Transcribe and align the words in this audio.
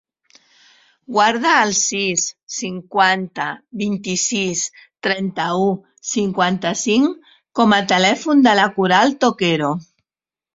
Guarda 1.15 1.49
el 1.65 1.73
sis, 1.79 2.23
cinquanta, 2.55 3.45
vint-i-sis, 3.81 4.63
trenta-u, 5.09 5.69
cinquanta-cinc 6.13 7.31
com 7.61 7.77
a 7.79 7.81
telèfon 7.93 8.43
de 8.49 8.57
la 8.63 8.67
Coral 8.81 9.15
Toquero. 9.27 9.71